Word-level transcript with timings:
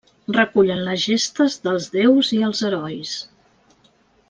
Recullen 0.35 0.79
les 0.87 1.03
gestes 1.03 1.59
dels 1.67 1.87
déus 1.97 2.33
i 2.39 2.41
els 2.49 2.63
herois. 2.71 3.13